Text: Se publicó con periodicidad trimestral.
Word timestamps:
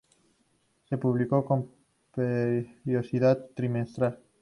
Se 0.89 0.97
publicó 0.97 1.45
con 1.45 1.69
periodicidad 2.15 3.49
trimestral. 3.53 4.17